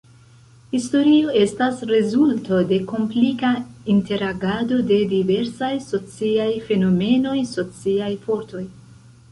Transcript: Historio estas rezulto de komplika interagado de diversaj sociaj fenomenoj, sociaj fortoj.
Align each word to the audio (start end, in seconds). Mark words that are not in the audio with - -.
Historio 0.75 1.33
estas 1.41 1.83
rezulto 1.91 2.61
de 2.71 2.79
komplika 2.93 3.51
interagado 3.97 4.81
de 4.93 4.99
diversaj 5.13 5.71
sociaj 5.93 6.51
fenomenoj, 6.71 7.37
sociaj 7.57 8.11
fortoj. 8.29 8.67